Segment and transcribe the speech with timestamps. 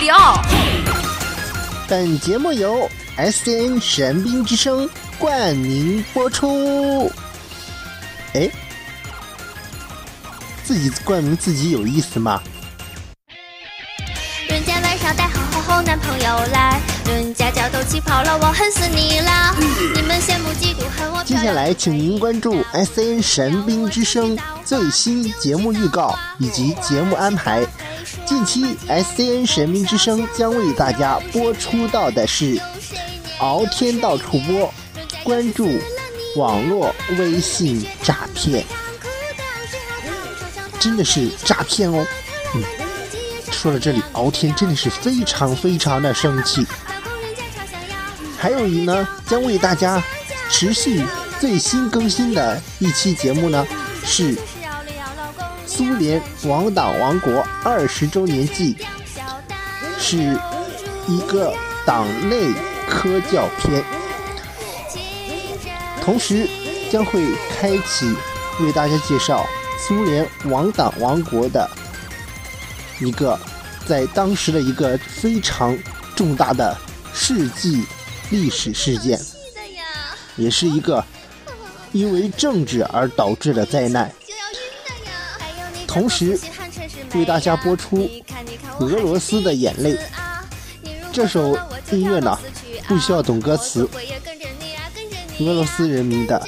[0.00, 0.42] 里奥。
[1.86, 4.88] 本节目由 S N 神兵之声
[5.18, 7.12] 冠名播出。
[8.32, 8.50] 哎，
[10.64, 12.40] 自己冠名自己有意思吗？
[14.48, 19.54] 人家晚上带好好好男朋友来，人家脚都起跑了，我恨死你啦！
[19.94, 21.22] 你们羡慕嫉妒恨我。
[21.24, 27.66] 接下来，请您关注 S N 神兵之声最新节目预告以及节目安排。
[28.30, 32.54] 近期 SCN 神明之声将为大家播出到的是
[33.40, 34.68] 《敖天到处播》，
[35.24, 35.68] 关注
[36.36, 38.64] 网络微信诈骗，
[40.78, 42.06] 真的是诈骗哦。
[42.54, 42.62] 嗯，
[43.50, 46.64] 说到这里，敖天真的是非常非常的生气。
[48.38, 50.00] 还有一呢，将为大家
[50.48, 51.04] 持续
[51.40, 53.66] 最新更新的一期节目呢，
[54.04, 54.36] 是
[55.80, 58.76] 苏联亡党王国二十周年祭，
[59.98, 60.38] 是
[61.08, 61.54] 一个
[61.86, 62.52] 党内
[62.86, 63.82] 科教片，
[66.02, 66.46] 同时
[66.92, 68.14] 将会开启
[68.60, 69.46] 为大家介绍
[69.78, 71.66] 苏联亡党王国的
[73.00, 73.40] 一个
[73.86, 75.74] 在当时的一个非常
[76.14, 76.76] 重大的
[77.14, 77.86] 世纪
[78.28, 79.18] 历史事件，
[80.36, 81.02] 也是一个
[81.92, 84.12] 因为政治而导致的灾难。
[85.90, 86.38] 同时
[87.16, 87.98] 为大家播出
[88.78, 89.94] 《俄罗斯的眼泪》
[91.12, 91.58] 这首
[91.90, 92.38] 音乐呢，
[92.86, 93.88] 不需要懂歌词，
[95.40, 96.40] 俄罗斯人民的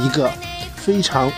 [0.00, 0.30] 一个
[0.76, 1.28] 非常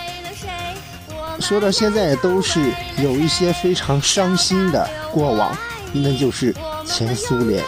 [1.40, 2.60] 说到现在都是
[2.98, 5.56] 有一些非常伤心的过往，
[5.94, 7.64] 那就是前苏联。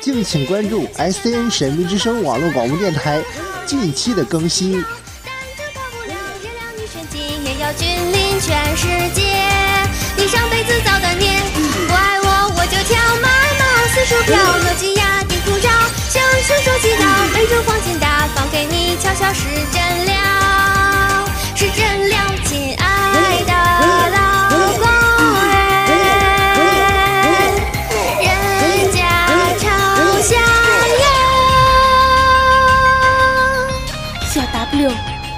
[0.00, 3.20] 敬请关注 S N 神秘之声网络广播电台
[3.66, 4.84] 近期的更新。
[19.10, 21.26] 给你，悄悄是真了，
[21.56, 22.82] 是真了，亲爱
[23.44, 23.52] 的
[24.16, 24.18] 老
[24.78, 24.84] 公
[25.38, 25.44] 哎，
[28.20, 28.28] 人
[28.92, 28.98] 家
[29.58, 29.64] 朝
[30.22, 30.30] 向
[31.00, 31.04] 阳。
[34.30, 34.92] 小 W，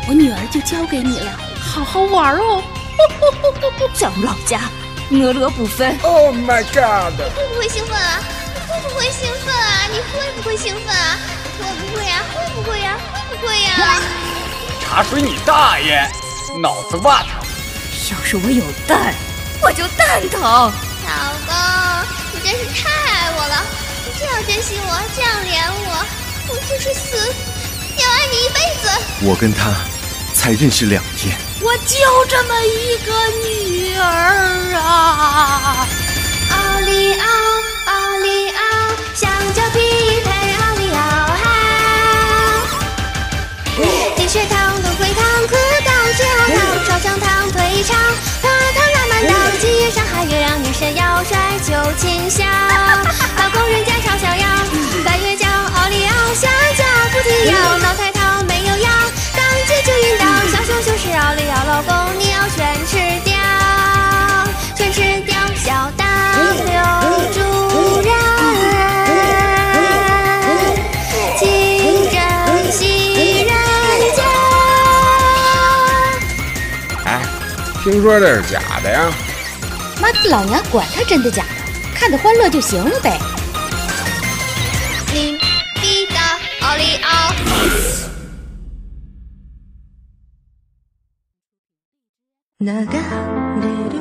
[0.09, 2.63] 我女儿就交给你了，好好玩哦。
[3.95, 4.61] 咱们老家，
[5.11, 5.99] 俄罗 不分。
[6.03, 7.15] Oh my god！
[7.17, 8.21] 你 会不会兴奋啊？
[8.61, 9.89] 你会不会兴奋啊？
[9.91, 11.19] 你会不会兴奋啊？
[11.59, 12.23] 会不会啊？
[12.35, 12.82] 会不会呀？
[13.13, 14.01] 会不会呀？
[14.81, 16.07] 茶水你大爷！
[16.61, 17.29] 脑子瓦特。
[18.11, 19.15] 要是我有蛋，
[19.63, 20.41] 我就蛋疼。
[20.43, 20.71] 老
[21.47, 21.55] 公，
[22.33, 23.65] 你真是太爱我了！
[24.05, 25.91] 你这样珍惜我，这样怜我，
[26.49, 27.33] 我就是死
[27.97, 28.85] 要爱你一辈子。
[29.23, 29.73] 我跟他
[30.35, 31.39] 才认识两天。
[31.61, 33.13] 我就这么一个
[33.47, 35.87] 女儿啊！
[36.51, 37.27] 奥利奥，
[37.87, 38.61] 奥利奥，
[39.15, 40.42] 香蕉皮配
[44.33, 45.55] 血糖、芦荟糖、苦
[45.85, 47.95] 糖、血红糖、烧香糖、退肠、
[48.41, 52.49] 花糖拉满当，今夜上海月亮，女神要帅就清香。
[53.37, 54.49] 老公人家炒小羊，
[55.05, 56.83] 白月娇奥利奥，香蕉
[57.13, 58.91] 不停摇，脑太糖没有药，
[59.37, 62.97] 当街就晕倒，小熊熊是奥利奥，老公你要全吃
[77.92, 79.12] 听说这是假的呀？
[80.02, 81.50] 妈，老娘管他真的假的，
[81.96, 83.18] 看得欢乐就行了呗。
[85.14, 85.38] 你
[85.76, 86.16] 比的
[86.62, 87.08] 奥利奥。
[92.60, 93.96] 流れる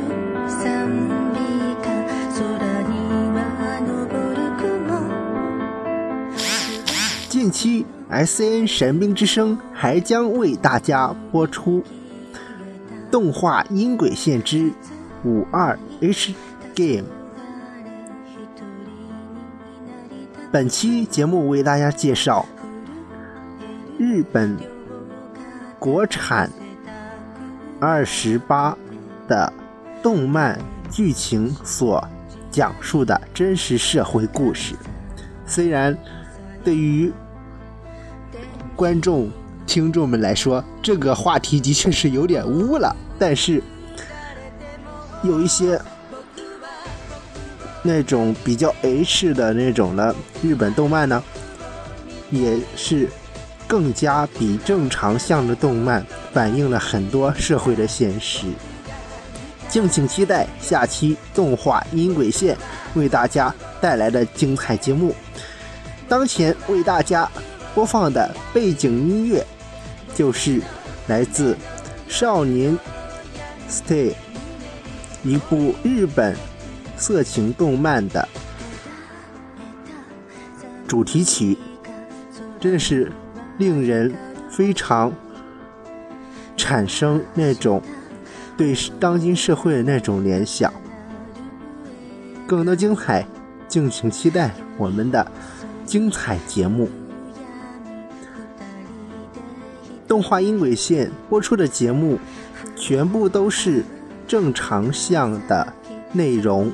[0.49, 0.89] 賛
[1.33, 1.37] 美
[1.77, 1.85] 歌
[2.35, 2.37] 空
[2.89, 2.93] に
[3.35, 3.37] は
[3.85, 3.87] 昇
[4.35, 4.91] る雲
[7.29, 11.85] 近期 S N 神兵之声还将为大家播出
[13.12, 14.72] 动画《音轨线之
[15.26, 16.34] 五二 H
[16.74, 17.04] Game》。
[20.50, 22.46] 本期节目为大家介绍
[24.00, 24.58] 日本
[25.78, 26.50] 国产
[27.82, 28.78] 二十八
[29.28, 29.52] 的
[30.02, 30.58] 动漫
[30.90, 32.06] 剧情所
[32.50, 34.74] 讲述的真实社会故事。
[35.46, 35.98] 虽然
[36.64, 37.12] 对于
[38.74, 39.30] 观众、
[39.66, 43.62] 听众们来说，这个话题的确是有点污了，但是
[45.24, 45.80] 有一些
[47.82, 50.14] 那种比较 H 的那种的
[50.44, 51.24] 日本动漫呢，
[52.30, 53.08] 也是
[53.68, 58.48] 更加比正常向的动漫反映了很多社会的现实。
[59.70, 62.58] 敬请期待下期动画音轨线
[62.94, 65.16] 为大家带来的精彩节目。
[66.10, 67.30] 当前为大家
[67.74, 69.46] 播放的背景音乐
[70.14, 70.62] 就是
[71.08, 71.54] 来自
[72.08, 72.78] 《少年
[73.70, 74.12] Stay》
[75.24, 76.36] 一部日本
[76.98, 78.28] 色情动漫的
[80.88, 81.58] 主题曲，
[82.60, 83.12] 真的是
[83.58, 84.14] 令人
[84.50, 85.14] 非常
[86.58, 87.82] 产生那种
[88.58, 90.72] 对当今社会的那种联想。
[92.46, 93.26] 更多精彩，
[93.70, 95.26] 敬请期待我们的
[95.86, 96.90] 精彩节目。
[100.12, 102.20] 动画音轨线播出的节目，
[102.76, 103.82] 全部都是
[104.28, 105.66] 正常向的
[106.12, 106.70] 内容，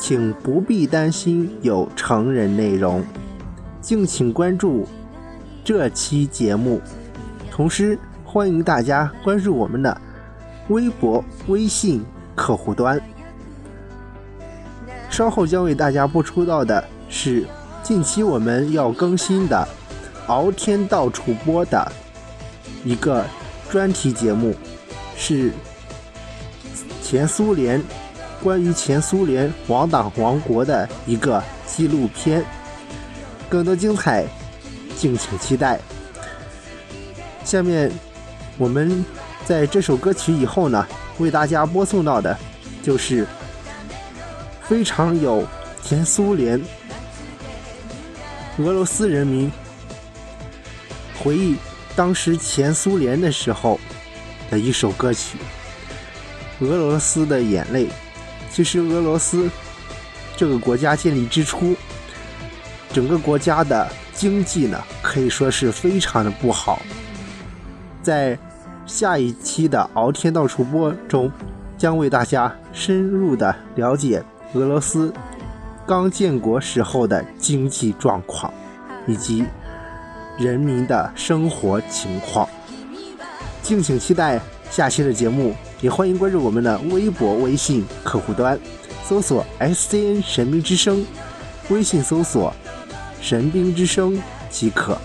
[0.00, 3.04] 请不必担心有成人内容。
[3.80, 4.84] 敬请关注
[5.62, 6.80] 这期节目，
[7.52, 10.00] 同时欢迎大家关注我们的
[10.66, 12.04] 微博、微信
[12.34, 13.00] 客户端。
[15.08, 17.46] 稍后将为大家播出到的是
[17.84, 19.68] 近期我们要更新的
[20.26, 21.92] 《敖天到处播》的
[22.86, 23.26] 一个
[23.68, 24.54] 专题节目，
[25.16, 25.50] 是
[27.02, 27.82] 前苏联
[28.40, 32.44] 关于前苏联亡党王国的一个纪录片。
[33.48, 34.24] 更多精彩，
[34.96, 35.80] 敬请期待。
[37.44, 37.90] 下面
[38.56, 39.04] 我们
[39.44, 40.86] 在这首歌曲以后呢，
[41.18, 42.38] 为大家播送到的
[42.84, 43.26] 就是
[44.62, 45.44] 非常有
[45.82, 46.60] 前苏联
[48.58, 49.50] 俄罗斯人民
[51.22, 51.56] 回忆
[51.96, 53.80] 当时前苏联的时候
[54.50, 55.38] 的一首歌曲
[56.64, 57.86] 《俄罗斯的眼泪》。
[58.52, 59.50] 其实，俄罗斯
[60.36, 61.74] 这个国家建立之初，
[62.92, 66.80] 整个国家的经济呢，可以说是非常的不好。
[68.02, 68.38] 在
[68.86, 71.30] 下一期的《敖天到处播》中，
[71.76, 74.22] 将为大家深入的了解
[74.54, 75.12] 俄罗斯
[75.86, 78.52] 刚建国时候的经济状况，
[79.06, 79.44] 以及
[80.38, 82.48] 人民的生活情况。
[83.62, 84.40] 敬请期待
[84.70, 88.58] 下期的节目，也欢迎关注我们的微博、微信客户端，
[89.04, 91.04] 搜索 “SCN 神兵之声”，
[91.68, 92.52] 微信搜索。
[93.20, 94.96] 神兵之声即可。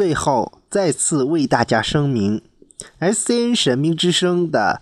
[0.00, 2.40] 最后再次为大家声明
[3.00, 4.80] ，SCN 神明之声的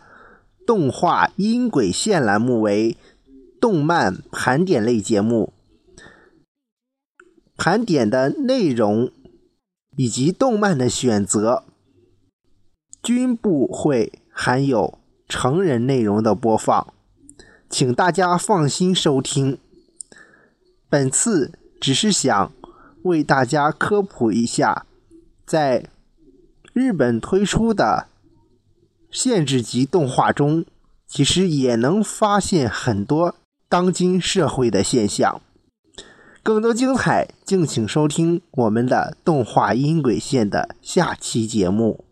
[0.65, 2.97] 动画音轨线栏目为
[3.61, 5.53] 动漫盘点类节目，
[7.57, 9.11] 盘点的内容
[9.97, 11.65] 以及动漫的选择
[13.03, 16.95] 均不会含有成人内容的播放，
[17.69, 19.59] 请大家放心收听。
[20.89, 22.53] 本次只是想
[23.03, 24.85] 为大家科普一下，
[25.49, 25.87] 在
[26.75, 28.09] 日本推出的
[29.11, 30.67] 限制级动画中，
[31.07, 33.35] 其实也能发现很多
[33.67, 35.41] 当今社会的现象。
[36.43, 42.05] 更多精彩，敬请收听我们的动画音轨线的下期节目。